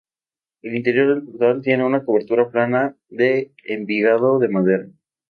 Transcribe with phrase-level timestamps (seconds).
[0.63, 4.87] El interior del portal tiene una cobertura plana de envigado de madera.